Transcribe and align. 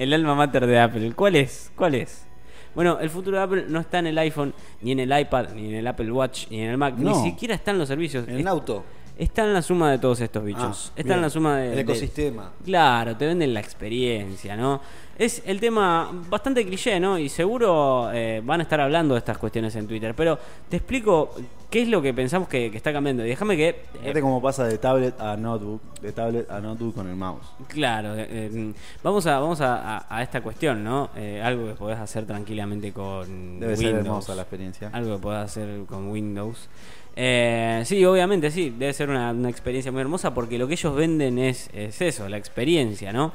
El 0.00 0.12
alma 0.14 0.34
mater 0.34 0.66
de 0.66 0.78
Apple. 0.80 1.12
¿Cuál 1.14 1.36
es? 1.36 1.70
¿Cuál 1.76 1.94
es? 1.94 2.24
Bueno, 2.74 2.98
el 3.00 3.10
futuro 3.10 3.36
de 3.36 3.42
Apple 3.42 3.64
no 3.68 3.80
está 3.80 3.98
en 3.98 4.06
el 4.06 4.16
iPhone, 4.18 4.54
ni 4.80 4.92
en 4.92 5.00
el 5.00 5.20
iPad, 5.20 5.50
ni 5.54 5.68
en 5.68 5.74
el 5.74 5.86
Apple 5.86 6.10
Watch, 6.10 6.46
ni 6.50 6.62
en 6.62 6.70
el 6.70 6.78
Mac, 6.78 6.94
No. 6.96 7.10
ni 7.22 7.30
siquiera 7.30 7.54
está 7.54 7.72
en 7.72 7.78
los 7.78 7.88
servicios. 7.88 8.26
En 8.26 8.36
el 8.38 8.48
auto. 8.48 8.82
Está 9.18 9.44
en 9.44 9.52
la 9.52 9.60
suma 9.60 9.90
de 9.90 9.98
todos 9.98 10.18
estos 10.22 10.42
bichos. 10.42 10.86
Ah, 10.88 10.92
está 10.96 11.02
bien. 11.02 11.16
en 11.16 11.20
la 11.22 11.28
suma 11.30 11.56
de. 11.58 11.68
El 11.68 11.74
de- 11.74 11.80
ecosistema. 11.82 12.52
Claro, 12.64 13.14
te 13.16 13.26
venden 13.26 13.52
la 13.52 13.60
experiencia, 13.60 14.56
¿no? 14.56 14.80
Es 15.20 15.42
el 15.44 15.60
tema 15.60 16.10
bastante 16.30 16.64
cliché, 16.64 16.98
¿no? 16.98 17.18
Y 17.18 17.28
seguro 17.28 18.10
eh, 18.10 18.40
van 18.42 18.60
a 18.60 18.62
estar 18.62 18.80
hablando 18.80 19.12
de 19.12 19.18
estas 19.18 19.36
cuestiones 19.36 19.76
en 19.76 19.86
Twitter. 19.86 20.14
Pero 20.14 20.38
te 20.70 20.78
explico 20.78 21.34
qué 21.68 21.82
es 21.82 21.88
lo 21.88 22.00
que 22.00 22.14
pensamos 22.14 22.48
que, 22.48 22.70
que 22.70 22.78
está 22.78 22.90
cambiando. 22.90 23.22
Y 23.26 23.28
déjame 23.28 23.54
que. 23.54 23.68
eh, 23.68 23.76
Fíjate 24.00 24.22
cómo 24.22 24.40
pasa 24.40 24.64
de 24.64 24.78
tablet 24.78 25.20
a 25.20 25.36
notebook, 25.36 25.82
de 26.00 26.12
tablet 26.12 26.50
a 26.50 26.58
notebook 26.60 26.94
con 26.94 27.06
el 27.06 27.16
mouse. 27.16 27.44
Claro, 27.68 28.14
eh, 28.16 28.26
eh, 28.30 28.72
vamos 29.02 29.26
a 29.26 29.38
vamos 29.38 29.60
a, 29.60 29.98
a- 29.98 30.06
a 30.08 30.22
esta 30.22 30.40
cuestión, 30.40 30.82
¿no? 30.82 31.10
Eh, 31.14 31.42
algo 31.44 31.66
que 31.66 31.74
podés 31.74 31.98
hacer 31.98 32.24
tranquilamente 32.24 32.90
con 32.94 33.60
Debe 33.60 33.74
Windows. 33.74 33.78
ser 33.78 33.94
hermosa 33.96 34.34
la 34.34 34.42
experiencia. 34.42 34.88
Algo 34.90 35.16
que 35.16 35.22
podés 35.22 35.44
hacer 35.44 35.84
con 35.84 36.08
Windows. 36.08 36.66
Eh, 37.14 37.82
sí, 37.84 38.02
obviamente, 38.06 38.50
sí, 38.50 38.70
debe 38.70 38.94
ser 38.94 39.10
una, 39.10 39.32
una 39.32 39.50
experiencia 39.50 39.92
muy 39.92 40.00
hermosa 40.00 40.32
porque 40.32 40.56
lo 40.56 40.66
que 40.66 40.74
ellos 40.74 40.94
venden 40.94 41.38
es, 41.38 41.68
es 41.74 42.00
eso, 42.00 42.26
la 42.28 42.38
experiencia, 42.38 43.12
¿no? 43.12 43.32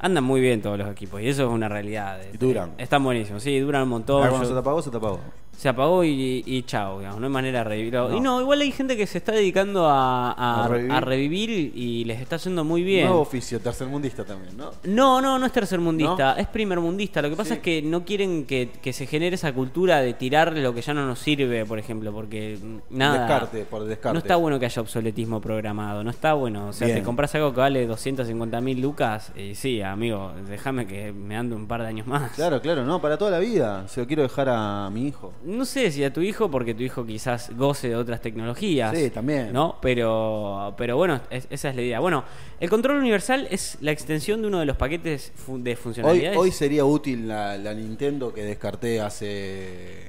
Andan 0.00 0.22
muy 0.24 0.40
bien 0.40 0.62
todos 0.62 0.78
los 0.78 0.88
equipos 0.90 1.20
y 1.20 1.28
eso 1.28 1.44
es 1.44 1.48
una 1.50 1.68
realidad. 1.68 2.18
Y 2.32 2.36
duran. 2.36 2.72
Están 2.78 3.02
buenísimos, 3.02 3.42
sí, 3.42 3.58
duran 3.58 3.82
un 3.82 3.88
montón. 3.88 4.28
Yo- 4.30 4.44
se 4.44 4.52
te 4.52 4.58
apagó, 4.58 4.80
se 4.82 4.90
te 4.90 4.96
apagó. 4.96 5.20
Se 5.58 5.68
apagó 5.68 6.04
y, 6.04 6.44
y 6.46 6.62
chao, 6.62 7.00
digamos, 7.00 7.18
no 7.18 7.26
hay 7.26 7.32
manera 7.32 7.58
de 7.58 7.64
revivirlo. 7.64 8.10
No. 8.10 8.16
Y 8.16 8.20
no, 8.20 8.40
igual 8.40 8.60
hay 8.60 8.70
gente 8.70 8.96
que 8.96 9.08
se 9.08 9.18
está 9.18 9.32
dedicando 9.32 9.88
a, 9.88 10.30
a- 10.30 10.64
A 10.64 10.68
revivir. 10.68 10.92
a 10.92 11.00
revivir 11.00 11.50
y 11.74 12.04
les 12.04 12.20
está 12.20 12.36
yendo 12.36 12.62
muy 12.62 12.84
bien. 12.84 13.06
Nuevo 13.06 13.22
oficio, 13.22 13.58
tercermundista 13.58 14.24
también, 14.24 14.56
¿no? 14.56 14.70
No, 14.84 15.20
no, 15.20 15.36
no 15.36 15.44
es 15.46 15.50
tercermundista, 15.52 16.34
¿No? 16.34 16.40
es 16.40 16.46
primermundista. 16.46 17.20
Lo 17.22 17.28
que 17.30 17.34
pasa 17.34 17.48
Sí. 17.48 17.54
es 17.54 17.60
que 17.60 17.82
no 17.82 18.04
quieren 18.04 18.44
que, 18.46 18.70
que 18.80 18.92
se 18.92 19.06
genere 19.06 19.34
esa 19.34 19.52
cultura 19.52 19.98
de 20.00 20.14
tirar 20.14 20.52
lo 20.56 20.72
que 20.72 20.80
ya 20.80 20.94
no 20.94 21.04
nos 21.04 21.18
sirve, 21.18 21.66
por 21.66 21.80
ejemplo, 21.80 22.12
porque 22.12 22.56
nada. 22.90 23.18
Descarte, 23.26 23.64
por 23.64 23.82
descarte. 23.84 24.12
No 24.14 24.20
está 24.20 24.36
bueno 24.36 24.60
que 24.60 24.66
haya 24.66 24.80
obsoletismo 24.80 25.40
programado, 25.40 26.04
no 26.04 26.10
está 26.10 26.34
bueno. 26.34 26.68
O 26.68 26.72
sea, 26.72 26.86
Bien. 26.86 26.98
te 27.00 27.04
compras 27.04 27.34
algo 27.34 27.52
que 27.52 27.58
vale 27.58 27.84
250 27.84 28.60
mil 28.60 28.80
lucas 28.80 29.32
y 29.36 29.56
sí, 29.56 29.82
amigo, 29.82 30.30
déjame 30.48 30.86
que 30.86 31.12
me 31.12 31.36
ande 31.36 31.56
un 31.56 31.66
par 31.66 31.82
de 31.82 31.88
años 31.88 32.06
más. 32.06 32.30
Claro, 32.36 32.60
claro, 32.60 32.84
no, 32.84 33.00
para 33.00 33.18
toda 33.18 33.32
la 33.32 33.40
vida. 33.40 33.88
Se 33.88 34.00
lo 34.00 34.06
quiero 34.06 34.22
dejar 34.22 34.48
a 34.50 34.88
mi 34.92 35.08
hijo. 35.08 35.32
No 35.48 35.64
sé 35.64 35.90
si 35.90 36.04
a 36.04 36.12
tu 36.12 36.20
hijo, 36.20 36.50
porque 36.50 36.74
tu 36.74 36.82
hijo 36.82 37.06
quizás 37.06 37.50
goce 37.56 37.88
de 37.88 37.96
otras 37.96 38.20
tecnologías. 38.20 38.96
Sí, 38.96 39.08
también. 39.10 39.52
¿No? 39.52 39.76
Pero, 39.80 40.74
pero 40.76 40.96
bueno, 40.96 41.20
es- 41.30 41.46
esa 41.50 41.70
es 41.70 41.76
la 41.76 41.82
idea. 41.82 42.00
Bueno, 42.00 42.24
el 42.60 42.68
control 42.68 42.98
universal 42.98 43.48
es 43.50 43.78
la 43.80 43.90
extensión 43.92 44.42
de 44.42 44.48
uno 44.48 44.60
de 44.60 44.66
los 44.66 44.76
paquetes 44.76 45.32
fu- 45.34 45.58
de 45.62 45.70
Hoy, 45.70 45.76
funcionalidades. 45.76 46.38
hoy 46.38 46.52
sería 46.52 46.84
útil 46.84 47.26
la, 47.28 47.56
la 47.56 47.72
Nintendo 47.74 48.32
que 48.34 48.42
descarté 48.44 49.00
hace 49.00 50.08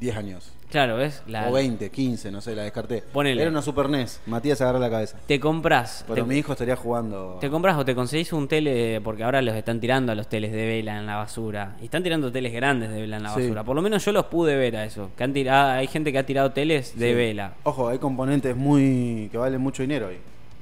10 0.00 0.16
años. 0.16 0.52
Claro, 0.72 0.96
¿ves? 0.96 1.22
La- 1.26 1.48
O 1.48 1.52
20, 1.52 1.90
15, 1.90 2.30
no 2.32 2.40
sé, 2.40 2.56
la 2.56 2.62
descarté. 2.62 3.02
Ponele. 3.12 3.42
Era 3.42 3.50
una 3.50 3.60
Super 3.62 3.88
NES. 3.90 4.22
Matías 4.26 4.60
agarra 4.62 4.78
la 4.78 4.88
cabeza. 4.90 5.18
Te 5.26 5.38
compras. 5.38 6.02
Pero 6.08 6.24
te, 6.24 6.28
mi 6.28 6.38
hijo 6.38 6.52
estaría 6.52 6.74
jugando. 6.76 7.36
te 7.40 7.50
compras 7.50 7.76
o 7.76 7.84
te 7.84 7.94
conseguís 7.94 8.32
un 8.32 8.48
tele, 8.48 9.00
porque 9.04 9.22
ahora 9.22 9.42
los 9.42 9.54
están 9.54 9.78
tirando 9.80 10.12
a 10.12 10.14
los 10.14 10.28
teles 10.28 10.50
de 10.50 10.66
vela 10.66 10.98
en 10.98 11.04
la 11.06 11.16
basura. 11.16 11.76
Y 11.82 11.84
están 11.84 12.02
tirando 12.02 12.32
teles 12.32 12.52
grandes 12.54 12.90
de 12.90 13.02
vela 13.02 13.18
en 13.18 13.22
la 13.22 13.34
Sí. 13.34 13.42
basura. 13.42 13.64
Por 13.64 13.76
lo 13.76 13.82
menos 13.82 14.02
yo 14.04 14.12
los 14.12 14.24
pude 14.26 14.56
ver 14.56 14.74
a 14.76 14.84
eso. 14.86 15.10
Que 15.16 15.24
han 15.24 15.32
tirado, 15.34 15.72
hay 15.72 15.86
gente 15.88 16.10
que 16.10 16.18
ha 16.18 16.24
tirado 16.26 16.52
teles 16.52 16.98
de 16.98 17.10
Sí. 17.10 17.14
vela. 17.14 17.52
Ojo, 17.64 17.88
hay 17.88 17.98
componentes 17.98 18.56
muy 18.56 19.28
que 19.30 19.36
valen 19.36 19.60
mucho 19.60 19.82
dinero. 19.82 20.08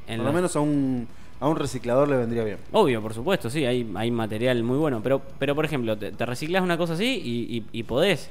En 0.09 0.17
Por 0.17 0.27
lo 0.27 0.33
menos 0.33 0.57
a 0.57 0.61
un, 0.61 1.07
a 1.39 1.49
un 1.49 1.55
reciclador 1.57 2.09
le 2.09 2.17
vendría 2.17 2.43
bien. 2.43 2.59
Obvio, 2.73 3.01
por 3.01 3.15
supuesto, 3.15 3.49
sí, 3.49 3.65
hay, 3.65 3.89
hay 3.95 4.11
material 4.11 4.61
muy 4.65 4.77
bueno. 4.77 5.01
Pero, 5.05 5.23
pero 5.39 5.55
por 5.55 5.65
ejemplo, 5.65 5.97
te, 5.97 6.11
te 6.11 6.27
reciclas 6.27 6.65
una 6.65 6.77
cosa 6.77 6.95
así 6.95 7.23
y, 7.25 7.59
y- 7.59 7.65
y 7.79 7.83
podés 7.85 8.29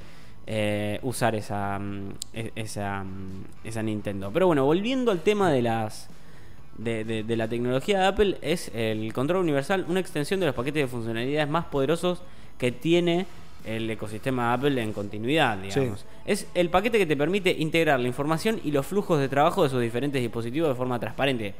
eh, 0.51 0.99
usar 1.03 1.35
esa, 1.35 1.77
mm, 1.77 2.09
e- 2.33 2.51
esa, 2.55 3.03
mm, 3.03 3.43
esa 3.67 3.83
Nintendo. 3.83 4.31
Pero 4.33 4.47
bueno, 4.47 4.65
volviendo 4.65 5.11
al 5.11 5.19
tema 5.21 5.51
de 5.51 5.61
las. 5.61 6.09
De, 6.77 7.03
de- 7.03 7.23
de 7.23 7.35
la 7.35 7.49
tecnología 7.49 7.99
de 7.99 8.05
Apple, 8.05 8.37
es 8.41 8.71
el 8.73 9.11
control 9.11 9.43
universal, 9.43 9.85
una 9.89 9.99
extensión 9.99 10.39
de 10.39 10.45
los 10.45 10.55
paquetes 10.55 10.81
de 10.83 10.87
funcionalidades 10.87 11.49
más 11.49 11.65
poderosos 11.65 12.21
que 12.57 12.71
tiene 12.71 13.25
el 13.65 13.89
ecosistema 13.89 14.47
de 14.47 14.53
Apple 14.53 14.81
en 14.81 14.93
continuidad, 14.93 15.57
digamos. 15.57 15.99
Sí. 15.99 16.05
Es 16.25 16.47
el 16.55 16.69
paquete 16.69 16.97
que 16.97 17.05
te 17.05 17.17
permite 17.17 17.51
integrar 17.51 17.99
la 17.99 18.07
información 18.07 18.61
y 18.63 18.71
los 18.71 18.85
flujos 18.87 19.19
de 19.19 19.27
trabajo 19.27 19.63
de 19.63 19.69
sus 19.69 19.81
diferentes 19.81 20.21
dispositivos 20.21 20.69
de 20.69 20.75
forma 20.75 20.97
transparente. 21.01 21.53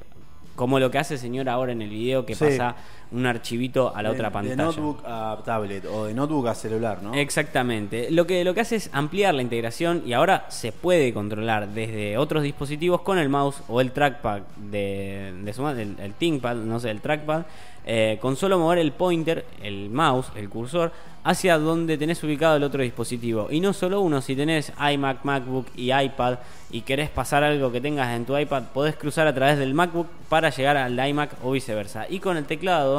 Como 0.56 0.80
lo 0.80 0.90
que 0.90 1.00
hace 1.00 1.16
el 1.16 1.20
señor 1.20 1.50
ahora 1.50 1.74
en 1.74 1.82
el 1.82 1.90
video 1.90 2.26
que 2.26 2.34
Sí. 2.36 2.46
pasa 2.46 2.78
un 3.12 3.26
archivito 3.26 3.96
a 3.96 4.02
la 4.04 4.10
De- 4.10 4.16
otra 4.16 4.32
pantalla. 4.32 4.56
De 4.56 4.64
notebook 4.64 5.04
a 5.06 5.38
tablet 5.44 5.86
o 5.86 6.06
de 6.06 6.14
notebook 6.14 6.48
a 6.48 6.54
celular, 6.56 7.02
¿no? 7.02 7.14
Exactamente. 7.16 8.12
Lo 8.12 8.28
que, 8.28 8.44
lo 8.44 8.54
que 8.54 8.62
hace 8.62 8.76
es 8.76 8.90
ampliar 8.94 9.34
la 9.34 9.42
integración 9.42 10.04
y 10.06 10.14
ahora 10.14 10.46
se 10.50 10.72
puede 10.72 11.14
controlar 11.14 11.70
desde 11.70 12.18
otros 12.18 12.44
dispositivos 12.44 13.02
con 13.02 13.18
el 13.18 13.30
mouse 13.30 13.62
o 13.68 13.82
el 13.82 13.92
trackpad 13.92 14.42
de, 14.58 15.34
de 15.44 15.54
su 15.54 15.68
el, 15.70 15.96
el 16.00 16.14
ThinkPad, 16.14 16.56
no 16.58 16.80
sé, 16.80 16.92
el 16.92 17.02
trackpad, 17.02 17.44
eh, 17.86 18.20
con 18.22 18.36
solo 18.36 18.60
mover 18.60 18.78
el 18.80 18.92
pointer, 18.92 19.46
el 19.64 19.90
mouse, 19.90 20.32
el 20.36 20.48
cursor, 20.50 20.92
hacia 21.24 21.58
donde 21.58 21.98
tenés 21.98 22.24
ubicado 22.24 22.56
el 22.58 22.64
otro 22.64 22.82
dispositivo. 22.84 23.48
Y 23.52 23.60
no 23.60 23.74
solo 23.74 24.00
uno, 24.02 24.22
si 24.22 24.36
tenés 24.36 24.72
iMac, 24.94 25.24
MacBook 25.24 25.66
y 25.76 25.92
iPad 25.92 26.38
y 26.72 26.82
querés 26.82 27.10
pasar 27.10 27.44
algo 27.44 27.72
que 27.72 27.82
tengas 27.82 28.16
en 28.16 28.26
tu 28.26 28.38
iPad, 28.38 28.64
podés 28.74 28.96
cruzar 28.96 29.28
a 29.28 29.34
través 29.34 29.58
del 29.58 29.74
MacBook 29.74 30.08
para 30.30 30.50
llegar 30.50 30.78
al 30.78 30.98
iMac 31.10 31.32
o 31.44 31.52
viceversa. 31.52 32.06
Y 32.10 32.20
con 32.20 32.38
el 32.38 32.46
teclado 32.46 32.99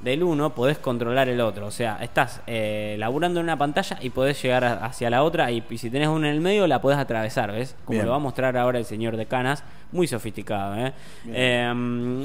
del 0.00 0.22
uno 0.22 0.54
podés 0.54 0.78
controlar 0.78 1.28
el 1.28 1.40
otro. 1.40 1.66
O 1.66 1.70
sea, 1.70 1.98
estás 2.02 2.42
eh, 2.46 2.96
laburando 2.98 3.40
en 3.40 3.44
una 3.44 3.56
pantalla 3.58 3.98
y 4.00 4.10
podés 4.10 4.40
llegar 4.42 4.64
a- 4.64 4.84
hacia 4.84 5.10
la 5.10 5.22
otra 5.22 5.50
y, 5.50 5.62
y 5.70 5.78
si 5.78 5.90
tenés 5.90 6.08
uno 6.08 6.26
en 6.26 6.34
el 6.34 6.40
medio 6.40 6.66
la 6.66 6.80
podés 6.80 6.98
atravesar, 6.98 7.52
¿ves? 7.52 7.74
Como 7.84 7.96
Bien. 7.96 8.04
lo 8.06 8.10
va 8.10 8.16
a 8.16 8.20
mostrar 8.20 8.56
ahora 8.56 8.78
el 8.78 8.84
señor 8.84 9.16
de 9.16 9.26
Canas. 9.26 9.64
Muy 9.92 10.08
sofisticado, 10.08 10.74
¿eh? 10.76 10.92
Eh, 11.28 11.72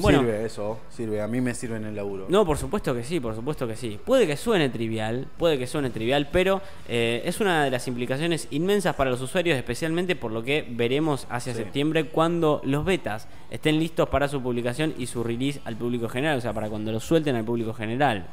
bueno, 0.02 0.20
Sirve 0.22 0.46
eso, 0.46 0.80
sirve. 0.90 1.22
A 1.22 1.28
mí 1.28 1.42
me 1.42 1.54
sirve 1.54 1.78
en 1.78 1.86
el 1.86 1.96
laburo. 1.96 2.26
no, 2.28 2.44
por 2.44 2.58
supuesto 2.58 2.94
que 2.96 3.04
sí, 3.04 3.20
por 3.20 3.36
supuesto 3.36 3.68
que 3.68 3.76
sí. 3.76 4.00
Puede 4.04 4.26
que 4.26 4.36
suene 4.36 4.70
trivial, 4.70 5.28
puede 5.38 5.60
que 5.60 5.68
suene 5.68 5.92
trivial, 5.92 6.28
pero 6.32 6.60
eh, 6.90 7.22
es 7.24 7.40
una 7.40 7.64
de 7.64 7.70
las 7.70 7.88
implicaciones 7.88 8.48
inmensas 8.50 8.96
para 8.96 9.12
los 9.12 9.22
usuarios, 9.22 9.58
especialmente 9.58 10.16
por 10.16 10.32
lo 10.32 10.42
que 10.44 10.66
veremos 10.72 11.28
hacia 11.30 11.54
Sí. 11.54 11.60
septiembre 11.60 12.06
cuando 12.06 12.62
los 12.64 12.84
betas 12.84 13.28
estén 13.52 13.78
listos 13.80 14.10
para 14.10 14.28
su 14.28 14.42
publicación 14.42 14.96
y 14.98 15.06
su 15.06 15.24
release 15.24 15.62
al 15.66 15.76
público 15.78 16.10
general, 16.10 16.40
o 16.40 16.42
sea, 16.42 16.54
para 16.54 16.68
cuando 16.68 16.92
lo 16.92 17.00
suelten 17.00 17.36
al 17.36 17.44
público 17.46 17.71
general. 17.74 18.26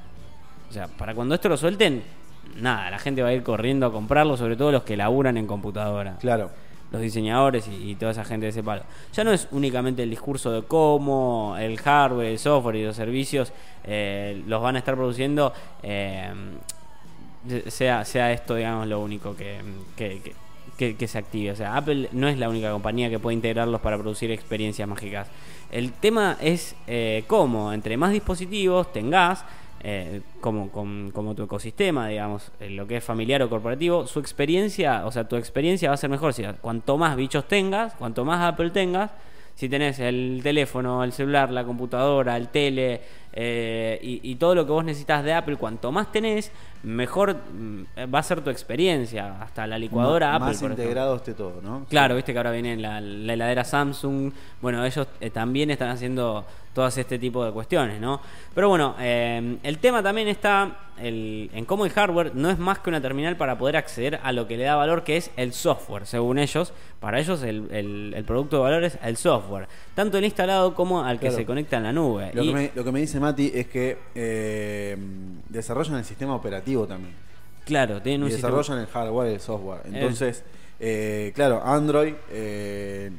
O 0.68 0.72
sea, 0.72 0.86
para 0.88 1.14
cuando 1.14 1.34
esto 1.34 1.48
lo 1.48 1.56
suelten, 1.56 2.02
nada, 2.56 2.90
la 2.90 2.98
gente 2.98 3.22
va 3.22 3.28
a 3.28 3.32
ir 3.32 3.42
corriendo 3.42 3.86
a 3.86 3.92
comprarlo, 3.92 4.36
sobre 4.36 4.56
todo 4.56 4.72
los 4.72 4.82
que 4.82 4.96
laburan 4.96 5.36
en 5.36 5.46
computadora 5.46 6.16
Claro. 6.20 6.50
los 6.90 7.00
diseñadores 7.02 7.68
y, 7.68 7.90
y 7.90 7.94
toda 7.96 8.12
esa 8.12 8.24
gente 8.24 8.46
de 8.46 8.50
ese 8.50 8.62
palo. 8.62 8.82
Ya 9.12 9.24
no 9.24 9.32
es 9.32 9.48
únicamente 9.50 10.02
el 10.02 10.10
discurso 10.10 10.50
de 10.52 10.62
cómo 10.62 11.56
el 11.58 11.78
hardware, 11.78 12.26
el 12.28 12.38
software 12.38 12.76
y 12.76 12.84
los 12.84 12.96
servicios 12.96 13.52
eh, 13.84 14.42
los 14.46 14.62
van 14.62 14.76
a 14.76 14.78
estar 14.80 14.94
produciendo, 14.94 15.52
eh, 15.82 16.30
sea, 17.68 18.04
sea 18.04 18.32
esto, 18.32 18.54
digamos, 18.54 18.86
lo 18.86 19.00
único 19.00 19.34
que, 19.36 19.58
que, 19.96 20.20
que- 20.22 20.34
que- 20.78 20.96
que 20.96 21.06
se 21.08 21.18
active. 21.18 21.50
O 21.50 21.56
sea, 21.56 21.76
Apple 21.76 22.08
no 22.12 22.28
es 22.28 22.38
la 22.38 22.48
única 22.48 22.70
compañía 22.70 23.10
que 23.10 23.18
puede 23.18 23.34
integrarlos 23.34 23.80
para 23.82 23.98
producir 23.98 24.30
experiencias 24.30 24.88
mágicas. 24.88 25.28
El 25.70 25.92
tema 25.92 26.38
es 26.40 26.74
eh, 26.86 27.24
cómo, 27.26 27.72
entre 27.74 27.96
más 27.98 28.12
dispositivos 28.12 28.90
tengas, 28.92 29.44
eh, 29.80 30.22
como, 30.40 30.70
con- 30.70 31.10
como 31.12 31.34
tu 31.34 31.42
ecosistema, 31.44 32.08
digamos, 32.08 32.50
lo 32.60 32.86
que 32.86 32.96
es 32.96 33.04
familiar 33.04 33.42
o 33.42 33.50
corporativo, 33.50 34.06
su 34.06 34.18
experiencia, 34.20 35.04
o 35.06 35.12
sea, 35.12 35.28
tu 35.28 35.36
experiencia 35.36 35.90
va 35.90 35.94
a 35.94 35.98
ser 35.98 36.10
mejor. 36.10 36.32
Si, 36.32 36.42
cuanto 36.60 36.96
más 36.96 37.14
bichos 37.16 37.46
tengas, 37.46 37.94
cuanto 37.94 38.24
más 38.24 38.40
Apple 38.42 38.70
tengas, 38.70 39.10
si 39.54 39.68
tenés 39.68 39.98
el 39.98 40.40
teléfono, 40.42 41.02
el 41.04 41.12
celular, 41.12 41.50
la 41.50 41.64
computadora, 41.64 42.36
el 42.36 42.48
tele 42.48 43.00
eh, 43.32 43.98
y, 44.02 44.20
y 44.32 44.34
todo 44.36 44.54
lo 44.54 44.64
que 44.66 44.72
vos 44.72 44.84
necesitas 44.84 45.22
de 45.24 45.32
Apple, 45.32 45.56
cuanto 45.56 45.92
más 45.92 46.10
tenés, 46.10 46.50
mejor 46.82 47.34
mm, 47.36 47.82
va 48.12 48.18
a 48.18 48.22
ser 48.22 48.40
tu 48.40 48.50
experiencia. 48.50 49.40
Hasta 49.42 49.66
la 49.66 49.78
licuadora 49.78 50.28
M- 50.28 50.36
Apple. 50.36 50.48
Más 50.48 50.60
por 50.60 50.70
integrado 50.70 51.16
esté 51.16 51.34
todo, 51.34 51.60
¿no? 51.62 51.84
Claro, 51.88 52.14
viste 52.16 52.32
que 52.32 52.38
ahora 52.38 52.52
viene 52.52 52.76
la, 52.76 53.00
la 53.00 53.32
heladera 53.34 53.64
Samsung. 53.64 54.32
Bueno, 54.60 54.84
ellos 54.84 55.06
eh, 55.20 55.30
también 55.30 55.70
están 55.70 55.90
haciendo 55.90 56.44
todas 56.74 56.96
este 56.96 57.18
tipo 57.18 57.44
de 57.44 57.50
cuestiones, 57.52 58.00
¿no? 58.00 58.20
Pero 58.54 58.68
bueno, 58.68 58.94
eh, 59.00 59.58
el 59.64 59.78
tema 59.78 60.00
también 60.02 60.28
está 60.28 60.76
el- 61.00 61.50
en 61.52 61.64
cómo 61.64 61.84
el 61.84 61.90
hardware 61.90 62.32
no 62.36 62.50
es 62.50 62.58
más 62.58 62.78
que 62.78 62.90
una 62.90 63.00
terminal 63.00 63.36
para 63.36 63.58
poder 63.58 63.76
acceder 63.76 64.20
a 64.22 64.30
lo 64.32 64.46
que 64.46 64.56
le 64.56 64.62
da 64.64 64.76
valor, 64.76 65.02
que 65.02 65.16
es 65.16 65.32
el 65.36 65.52
software, 65.52 66.06
según 66.06 66.38
ellos. 66.38 66.72
Para 67.00 67.18
ellos 67.18 67.42
el, 67.42 67.68
el- 67.72 68.12
el 68.16 68.24
producto 68.24 68.56
de 68.58 68.62
valor 68.62 68.84
es 68.84 68.96
el 69.02 69.16
software, 69.16 69.66
tanto 69.96 70.18
el 70.18 70.24
instalado 70.24 70.74
como 70.74 71.02
al 71.04 71.16
que 71.18 71.26
Claro. 71.28 71.36
se 71.36 71.46
conecta 71.46 71.76
en 71.78 71.82
la 71.84 71.92
nube. 71.92 72.30
Lo, 72.34 72.44
Y- 72.44 72.48
que 72.48 72.54
me, 72.54 72.70
lo 72.74 72.84
que 72.84 72.92
me 72.92 73.00
dice 73.18 73.20
Mati 73.20 73.52
es 73.54 73.66
que 73.68 73.98
eh, 74.14 74.96
desarrollan 75.48 75.96
el 75.96 76.04
sistema 76.04 76.34
operativo 76.34 76.86
también. 76.86 77.14
claro, 77.64 78.00
tienen 78.00 78.22
Y 78.22 78.24
un 78.24 78.30
sistema- 78.30 78.56
desarrollan 78.56 78.84
el 78.84 78.90
hardware 78.92 79.30
y 79.30 79.34
el 79.34 79.40
software. 79.40 79.80
Entonces, 79.84 80.44
eh, 80.80 81.32
claro, 81.34 81.62
Android 81.64 82.14
eh, 82.30 83.10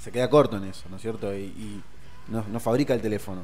se 0.00 0.10
queda 0.10 0.28
corto 0.28 0.56
en 0.56 0.64
eso, 0.64 0.84
¿no 0.90 0.96
es 0.96 1.02
cierto? 1.02 1.32
Y, 1.34 1.42
y 1.44 1.82
no, 2.28 2.44
no 2.50 2.60
fabrica 2.60 2.94
el 2.94 3.00
teléfono, 3.00 3.42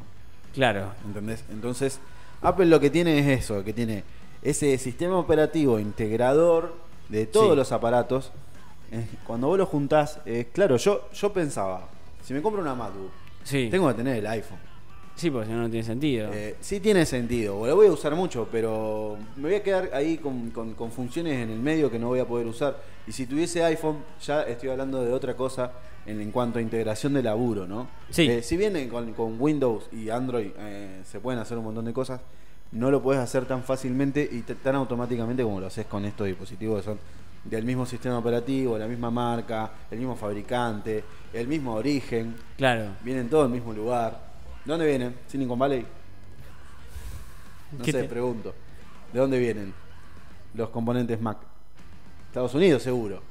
Claro, 0.55 0.93
¿entendés? 1.07 1.45
Entonces, 1.51 2.01
Apple 2.43 2.67
lo 2.67 2.81
que 2.81 2.91
tiene 2.91 3.19
es 3.19 3.45
eso, 3.45 3.63
que 3.63 3.73
tiene 3.73 4.03
ese 4.43 4.77
sistema 4.79 5.17
operativo 5.19 5.79
integrador 5.79 6.75
de 7.09 7.27
todos 7.27 7.51
Sí. 7.51 7.57
los 7.57 7.73
aparatos. 7.73 8.33
Eh, 8.91 9.07
Cuando 9.27 9.47
vos 9.49 9.59
lo 9.59 9.67
juntás, 9.67 10.21
eh, 10.27 10.49
claro, 10.53 10.77
yo, 10.79 11.09
yo 11.13 11.33
pensaba, 11.33 11.89
si 12.25 12.33
me 12.35 12.41
compro 12.43 12.61
una 12.63 12.75
MacBook, 12.75 13.11
Sí. 13.45 13.69
tengo 13.71 13.89
que 13.89 13.95
tener 13.95 14.17
el 14.17 14.27
iPhone. 14.27 14.59
Sí, 15.19 15.31
porque 15.33 15.49
si 15.49 15.53
no, 15.53 15.63
no 15.63 15.69
tiene 15.69 15.85
sentido. 15.85 16.31
Eh, 16.33 16.55
sí 16.61 16.79
tiene 16.79 17.05
sentido, 17.05 17.67
lo 17.67 17.75
voy 17.75 17.89
a 17.89 17.93
usar 17.93 18.15
mucho, 18.15 18.49
pero 18.53 19.17
me 19.37 19.49
voy 19.49 19.55
a 19.57 19.63
quedar 19.65 19.91
ahí 19.93 20.17
con, 20.19 20.51
con- 20.51 20.75
con 20.75 20.93
funciones 20.93 21.35
en 21.43 21.51
el 21.51 21.59
medio 21.59 21.91
que 21.91 21.99
no 21.99 22.07
voy 22.07 22.21
a 22.21 22.25
poder 22.25 22.47
usar. 22.47 22.77
Y 23.07 23.11
si 23.11 23.27
tuviese 23.27 23.65
iPhone, 23.65 23.97
ya 24.25 24.43
estoy 24.43 24.69
hablando 24.69 25.03
de 25.05 25.13
otra 25.13 25.35
cosa 25.35 25.73
en, 26.07 26.21
en 26.21 26.31
cuanto 26.31 26.61
a 26.61 26.63
integración 26.63 27.15
de 27.15 27.23
laburo, 27.25 27.67
¿no? 27.67 27.89
Sí. 28.11 28.29
Eh, 28.31 28.43
si 28.45 28.57
bien 28.57 28.89
con, 28.89 29.13
con 29.13 29.41
Windows 29.41 29.89
y 29.93 30.09
Android 30.09 30.53
eh, 30.57 31.01
se 31.05 31.19
pueden 31.19 31.41
hacer 31.41 31.59
un 31.59 31.65
montón 31.65 31.85
de 31.87 31.93
cosas, 31.93 32.21
no 32.71 32.91
lo 32.93 33.03
puedes 33.03 33.21
hacer 33.21 33.45
tan 33.45 33.65
fácilmente 33.65 34.29
y 34.31 34.43
tan 34.43 34.77
automáticamente 34.77 35.43
como 35.43 35.59
lo 35.59 35.67
haces 35.67 35.87
con 35.87 36.05
estos 36.05 36.29
dispositivos 36.29 36.79
que 36.81 36.85
son 36.85 36.99
del 37.45 37.65
mismo 37.65 37.87
sistema 37.87 38.19
operativo, 38.19 38.79
la 38.79 38.87
misma 38.87 39.11
marca, 39.11 39.73
el 39.91 39.99
mismo 39.99 40.15
fabricante, 40.15 41.03
el 41.33 41.49
mismo 41.49 41.75
origen, 41.75 42.37
Claro. 42.57 42.91
vienen 43.03 43.29
todos 43.29 43.45
del 43.51 43.53
mismo 43.59 43.73
lugar. 43.73 44.28
¿De 44.65 44.71
dónde 44.73 44.87
vienen? 44.87 45.15
Silicon 45.27 45.59
Valley. 45.59 45.87
No 47.79 47.85
¿Qué 47.85 47.93
sé, 47.93 48.03
te- 48.03 48.09
pregunto. 48.09 48.55
¿De 49.13 49.19
dónde 49.21 49.39
vienen 49.39 49.73
los 50.55 50.69
componentes 50.71 51.21
Mac? 51.21 51.39
Estados 52.29 52.55
Unidos, 52.55 52.83
seguro. 52.83 53.23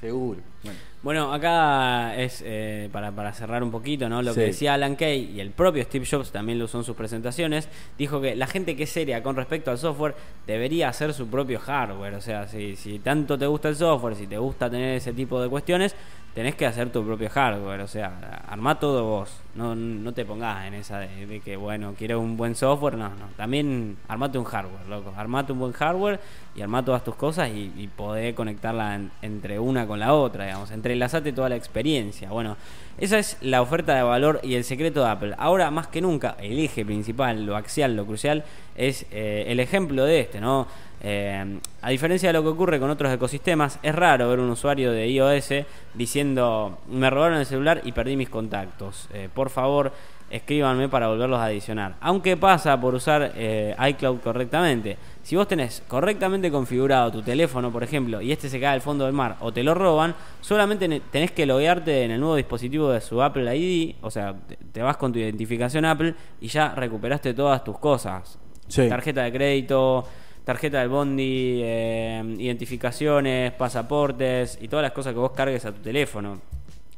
Seguro. 0.00 0.40
Bueno, 0.62 0.78
Bueno, 1.02 1.32
acá 1.32 2.14
es 2.16 2.40
eh, 2.46 2.88
para, 2.92 3.10
para 3.10 3.32
cerrar 3.32 3.64
un 3.64 3.72
poquito, 3.72 4.08
¿no? 4.08 4.22
Lo 4.22 4.32
que 4.32 4.42
decía 4.42 4.74
Alan 4.74 4.94
Kay 4.94 5.32
y 5.34 5.40
el 5.40 5.50
propio 5.50 5.82
Steve 5.82 6.06
Jobs 6.08 6.30
también 6.30 6.56
lo 6.60 6.66
usó 6.66 6.78
en 6.78 6.84
sus 6.84 6.94
presentaciones. 6.94 7.68
Dijo 7.98 8.20
que 8.20 8.36
la 8.36 8.46
gente 8.46 8.76
que 8.76 8.84
es 8.84 8.90
seria 8.90 9.24
con 9.24 9.34
respecto 9.34 9.72
al 9.72 9.78
software 9.78 10.14
debería 10.46 10.88
hacer 10.88 11.12
su 11.14 11.26
propio 11.26 11.58
hardware. 11.58 12.14
O 12.14 12.20
sea, 12.20 12.46
si, 12.46 12.76
si 12.76 13.00
tanto 13.00 13.36
te 13.36 13.46
gusta 13.48 13.68
el 13.70 13.74
software, 13.76 14.14
si 14.14 14.28
te 14.28 14.38
gusta 14.38 14.70
tener 14.70 14.96
ese 14.98 15.12
tipo 15.12 15.40
de 15.42 15.48
cuestiones, 15.48 15.96
tenés 16.38 16.54
que 16.54 16.66
hacer 16.66 16.92
tu 16.92 17.04
propio 17.04 17.28
hardware. 17.28 17.80
O 17.80 17.88
sea, 17.88 18.44
armá 18.46 18.78
todo 18.78 19.02
vos. 19.02 19.28
No, 19.56 19.74
no 19.74 20.12
te 20.12 20.24
pongas 20.24 20.66
en 20.68 20.74
esa 20.74 21.00
de, 21.00 21.40
que, 21.44 21.56
bueno, 21.56 21.94
quiero 21.98 22.20
un 22.20 22.36
buen 22.36 22.54
software. 22.54 22.96
No, 22.96 23.08
no. 23.08 23.26
También 23.36 23.96
armate 24.06 24.38
un 24.38 24.44
hardware, 24.44 24.86
loco. 24.88 25.12
Armate 25.16 25.50
un 25.52 25.58
buen 25.58 25.72
hardware 25.72 26.20
y 26.54 26.62
armá 26.62 26.84
todas 26.84 27.02
tus 27.02 27.16
cosas 27.16 27.48
y, 27.50 27.72
y 27.76 27.88
podés 27.88 28.34
conectarla 28.34 28.94
en- 28.94 29.10
entre 29.20 29.58
una 29.58 29.84
con 29.88 29.98
la 29.98 30.14
otra, 30.14 30.44
digamos. 30.44 30.70
Entrelazate 30.70 31.32
toda 31.32 31.48
la 31.48 31.56
experiencia. 31.56 32.30
Bueno, 32.30 32.56
esa 32.98 33.18
es 33.18 33.36
la 33.40 33.60
oferta 33.60 33.96
de 33.96 34.02
valor 34.02 34.38
y 34.44 34.54
el 34.54 34.62
secreto 34.62 35.02
de 35.02 35.10
Apple. 35.10 35.34
Ahora, 35.38 35.72
más 35.72 35.88
que 35.88 36.00
nunca, 36.00 36.36
el 36.40 36.56
eje 36.60 36.84
principal, 36.84 37.44
lo 37.44 37.56
axial, 37.56 37.96
lo 37.96 38.06
crucial, 38.06 38.44
es 38.76 39.06
eh, 39.10 39.46
el 39.48 39.58
ejemplo 39.58 40.04
de 40.04 40.20
este, 40.20 40.40
¿no? 40.40 40.68
Eh, 41.00 41.58
a 41.82 41.90
diferencia 41.90 42.28
de 42.30 42.32
lo 42.32 42.42
que 42.42 42.48
ocurre 42.48 42.80
con 42.80 42.90
otros 42.90 43.12
ecosistemas, 43.12 43.78
es 43.82 43.94
raro 43.94 44.28
ver 44.28 44.40
un 44.40 44.50
usuario 44.50 44.90
de 44.92 45.08
iOS 45.08 45.52
diciendo, 45.94 46.78
me 46.90 47.10
robaron 47.10 47.38
el 47.38 47.46
celular 47.46 47.80
y 47.84 47.92
perdí 47.92 48.16
mis 48.16 48.28
contactos. 48.28 49.08
Eh, 49.12 49.28
por 49.32 49.50
favor, 49.50 49.92
escríbanme 50.30 50.88
para 50.88 51.08
volverlos 51.08 51.38
a 51.40 51.46
adicionar. 51.46 51.94
Aunque 52.00 52.36
pasa 52.36 52.80
por 52.80 52.94
usar 52.94 53.32
eh, 53.36 53.74
iCloud 53.90 54.18
correctamente. 54.20 54.96
Si 55.22 55.36
vos 55.36 55.46
tenés 55.48 55.82
correctamente 55.88 56.50
configurado 56.50 57.10
tu 57.12 57.22
teléfono, 57.22 57.70
por 57.70 57.82
ejemplo, 57.82 58.20
y 58.22 58.32
este 58.32 58.48
se 58.48 58.58
cae 58.60 58.74
al 58.74 58.80
fondo 58.80 59.04
del 59.04 59.12
mar 59.12 59.36
o 59.40 59.52
te 59.52 59.62
lo 59.62 59.74
roban, 59.74 60.14
solamente 60.40 60.88
tenés 61.10 61.32
que 61.32 61.44
loguearte 61.46 62.04
en 62.04 62.12
el 62.12 62.20
nuevo 62.20 62.36
dispositivo 62.36 62.90
de 62.90 63.00
su 63.00 63.22
Apple 63.22 63.54
ID, 63.56 63.96
o 64.02 64.10
sea, 64.10 64.34
te- 64.46 64.56
te 64.56 64.82
vas 64.82 64.96
con 64.96 65.12
tu 65.12 65.18
identificación 65.18 65.84
Apple 65.84 66.14
y 66.40 66.48
ya 66.48 66.74
recuperaste 66.74 67.34
todas 67.34 67.62
tus 67.64 67.78
cosas. 67.78 68.38
Sí. 68.68 68.88
Tarjeta 68.88 69.22
de 69.22 69.32
crédito, 69.32 70.06
tarjeta 70.48 70.80
del 70.80 70.88
bondi, 70.88 71.60
eh, 71.62 72.24
identificaciones, 72.38 73.52
pasaportes 73.52 74.58
y 74.62 74.66
todas 74.66 74.82
las 74.82 74.92
cosas 74.92 75.12
que 75.12 75.18
vos 75.18 75.32
cargues 75.32 75.66
a 75.66 75.72
tu 75.72 75.82
teléfono. 75.82 76.40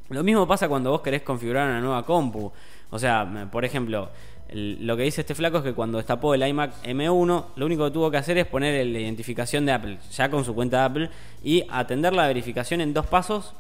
Lo 0.09 0.23
mismo 0.23 0.47
pasa 0.47 0.69
cuando 0.69 0.93
vos 0.93 1.01
querés 1.01 1.23
configurar 1.23 1.69
una 1.69 1.81
nueva 1.81 2.05
compu. 2.05 2.53
O 2.91 2.99
sea, 3.01 3.49
por 3.51 3.65
ejemplo, 3.65 4.09
el- 4.51 4.87
lo 4.87 4.97
que 4.97 5.03
dice 5.03 5.23
este 5.23 5.35
flaco 5.35 5.59
es 5.59 5.65
que 5.65 5.73
cuando 5.73 5.99
destapó 5.99 6.33
el 6.33 6.47
iMac 6.47 6.75
M1, 6.85 7.47
lo 7.57 7.67
único 7.67 7.87
que 7.87 7.91
tuvo 7.91 8.09
que 8.09 8.19
hacer 8.19 8.39
es 8.39 8.47
poner 8.47 8.73
el- 8.77 8.93
la 8.93 9.01
identificación 9.01 9.67
de 9.67 9.73
Apple, 9.73 9.99
ya 10.13 10.31
con 10.31 10.45
su 10.45 10.55
cuenta 10.55 10.79
de 10.79 10.85
Apple, 10.85 11.11
y 11.43 11.65
atender 11.71 12.13
la 12.13 12.29
verificación 12.29 12.81
en 12.81 12.95
dos 12.95 13.07
pasos 13.07 13.53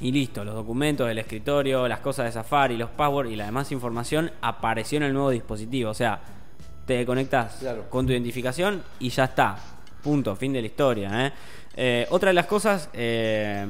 y 0.00 0.10
listo, 0.10 0.44
los 0.44 0.56
documentos 0.56 1.06
del 1.06 1.18
escritorio, 1.18 1.86
las 1.86 2.00
cosas 2.00 2.24
de 2.24 2.32
Safari, 2.32 2.76
los 2.76 2.90
passwords 2.90 3.30
y 3.30 3.36
la 3.36 3.44
demás 3.44 3.70
información 3.70 4.32
apareció 4.40 4.96
en 4.96 5.04
el 5.04 5.12
nuevo 5.12 5.30
dispositivo. 5.30 5.90
O 5.90 5.94
sea, 5.94 6.18
te 6.86 7.04
conectas 7.04 7.56
Claro. 7.60 7.84
con 7.90 8.06
tu 8.06 8.12
identificación 8.12 8.82
y 9.00 9.10
ya 9.10 9.24
está. 9.24 9.56
Punto, 10.02 10.36
fin 10.36 10.52
de 10.52 10.60
la 10.60 10.66
historia. 10.68 11.26
¿eh? 11.26 11.32
Eh, 11.76 12.06
otra 12.10 12.28
de 12.30 12.34
las 12.34 12.46
cosas, 12.46 12.88
eh, 12.92 13.66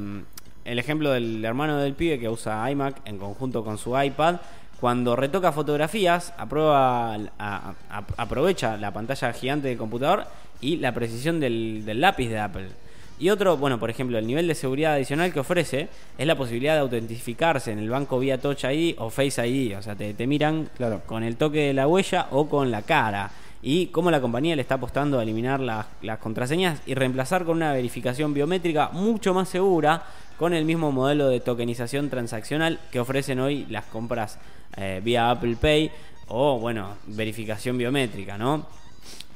el 0.64 0.78
ejemplo 0.78 1.10
del 1.12 1.44
hermano 1.44 1.78
del 1.78 1.94
pibe 1.94 2.18
que 2.18 2.28
usa 2.28 2.70
iMac 2.70 2.96
en 3.06 3.18
conjunto 3.18 3.64
con 3.64 3.78
su 3.78 3.98
iPad. 4.00 4.36
Cuando 4.80 5.16
retoca 5.16 5.52
fotografías, 5.52 6.34
aprueba, 6.36 7.14
a- 7.14 7.18
a- 7.38 8.04
aprovecha 8.18 8.76
la 8.76 8.92
pantalla 8.92 9.32
gigante 9.32 9.68
del 9.68 9.78
computador 9.78 10.26
y 10.60 10.76
la 10.76 10.92
precisión 10.92 11.40
del, 11.40 11.84
del 11.86 12.00
lápiz 12.02 12.28
de 12.28 12.38
Apple. 12.38 12.68
Y 13.18 13.30
otro, 13.30 13.56
bueno, 13.56 13.80
por 13.80 13.88
ejemplo, 13.88 14.18
el 14.18 14.26
nivel 14.26 14.46
de 14.46 14.54
seguridad 14.54 14.92
adicional 14.94 15.32
que 15.32 15.40
ofrece 15.40 15.88
es 16.18 16.26
la 16.26 16.36
posibilidad 16.36 16.74
de 16.74 16.80
autentificarse 16.80 17.72
en 17.72 17.78
el 17.78 17.88
banco 17.88 18.18
vía 18.18 18.38
Touch 18.38 18.64
ID 18.64 18.96
o 18.98 19.08
Face 19.10 19.46
ID. 19.46 19.78
O 19.78 19.82
sea, 19.82 19.94
te, 19.94 20.12
te 20.12 20.26
miran 20.26 20.68
Claro. 20.76 21.00
con 21.06 21.22
el 21.22 21.36
toque 21.36 21.60
de 21.68 21.72
la 21.72 21.88
huella 21.88 22.28
o 22.30 22.48
con 22.48 22.70
la 22.70 22.82
cara. 22.82 23.30
Y 23.62 23.86
cómo 23.86 24.10
la 24.10 24.20
compañía 24.20 24.54
le 24.54 24.62
está 24.62 24.74
apostando 24.74 25.18
a 25.18 25.22
eliminar 25.22 25.60
las, 25.60 25.86
las 26.02 26.18
contraseñas 26.18 26.80
y 26.86 26.94
reemplazar 26.94 27.44
con 27.44 27.56
una 27.56 27.72
verificación 27.72 28.34
biométrica 28.34 28.90
mucho 28.92 29.32
más 29.32 29.48
segura 29.48 30.04
con 30.38 30.52
el 30.52 30.66
mismo 30.66 30.92
modelo 30.92 31.28
de 31.28 31.40
tokenización 31.40 32.10
transaccional 32.10 32.78
que 32.92 33.00
ofrecen 33.00 33.40
hoy 33.40 33.64
las 33.70 33.86
compras 33.86 34.38
eh, 34.76 35.00
vía 35.02 35.30
Apple 35.30 35.56
Pay 35.58 35.90
o, 36.28 36.58
bueno, 36.58 36.96
verificación 37.06 37.78
biométrica, 37.78 38.36
¿no? 38.36 38.66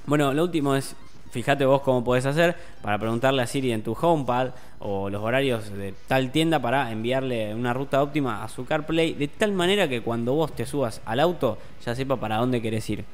Bueno, 0.06 0.33
lo 0.35 0.43
último 0.44 0.76
es, 0.76 0.94
fíjate 1.31 1.65
vos 1.65 1.81
cómo 1.82 2.03
podés 2.05 2.27
hacer 2.27 2.56
para 2.82 2.99
preguntarle 2.99 3.43
a 3.43 3.47
Siri 3.47 3.73
en 3.73 3.82
tu 3.82 3.97
HomePad 4.00 4.50
o 4.81 5.09
los 5.11 5.23
horarios 5.23 5.71
de 5.71 5.94
tal 6.09 6.31
tienda 6.31 6.61
para 6.61 6.91
enviarle 6.91 7.55
una 7.55 7.73
ruta 7.73 8.03
óptima 8.03 8.43
a 8.44 8.49
su 8.49 8.65
CarPlay 8.65 9.15
de 9.15 9.29
tal 9.29 9.53
manera 9.53 9.88
que 9.88 10.00
cuando 10.03 10.35
vos 10.35 10.53
te 10.55 10.67
subas 10.67 11.00
al 11.05 11.21
auto 11.21 11.59
ya 11.85 11.94
sepa 11.94 12.17
para 12.17 12.37
dónde 12.37 12.61
querés 12.61 12.88
ir. 12.91 13.05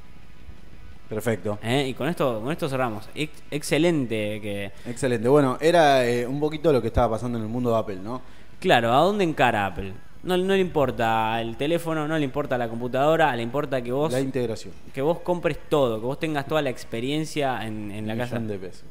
perfecto. 1.09 1.59
¿eh? 1.63 1.87
Y 1.89 1.95
con 1.95 2.09
esto, 2.09 2.41
con 2.41 2.51
esto 2.53 2.69
cerramos. 2.69 3.09
Ex- 3.15 3.43
excelente 3.51 4.41
que... 4.41 4.73
Excelente. 4.87 5.29
Bueno, 5.29 5.57
era 5.61 6.05
eh, 6.07 6.27
un 6.27 6.41
poquito 6.41 6.73
lo 6.73 6.81
que 6.81 6.89
estaba 6.89 7.11
pasando 7.11 7.39
en 7.39 7.45
el 7.45 7.51
mundo 7.51 7.71
de 7.71 7.79
Apple, 7.79 7.97
¿no? 8.03 8.23
Claro, 8.59 8.93
¿a 8.93 8.97
dónde 8.99 9.23
encara 9.25 9.67
Apple? 9.67 9.93
No, 10.23 10.37
no 10.37 10.55
le 10.55 10.61
importa 10.61 11.41
el 11.41 11.57
teléfono, 11.57 12.09
no 12.09 12.19
le 12.19 12.25
importa 12.25 12.59
la 12.59 12.69
computadora, 12.69 13.35
le 13.37 13.43
importa 13.43 13.81
que 13.83 13.93
vos, 13.93 14.13
La 14.13 14.21
integración. 14.21 14.73
que 14.93 15.01
vos 15.03 15.21
compres 15.21 15.59
todo, 15.69 16.01
que 16.01 16.07
vos 16.07 16.19
tengas 16.19 16.47
toda 16.47 16.63
la 16.63 16.71
experiencia 16.71 17.65
en, 17.67 17.91
en 17.93 18.07
la 18.09 18.17
casa. 18.17 18.39
de 18.41 18.59
pesos. 18.59 18.85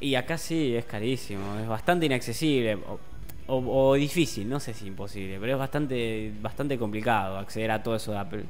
Y 0.00 0.14
acá 0.14 0.38
sí 0.38 0.74
es 0.74 0.84
carísimo, 0.84 1.58
es 1.58 1.66
bastante 1.68 2.06
inaccesible 2.06 2.74
o, 2.76 2.98
o- 3.48 3.88
o 3.90 3.94
difícil, 3.94 4.48
no 4.48 4.60
sé 4.60 4.72
si 4.74 4.86
imposible, 4.86 5.38
pero 5.40 5.52
es 5.52 5.58
bastante 5.58 6.32
bastante 6.40 6.76
complicado 6.78 7.38
acceder 7.38 7.70
a 7.70 7.82
todo 7.82 7.96
eso 7.96 8.12
de 8.12 8.18
Apple. 8.18 8.44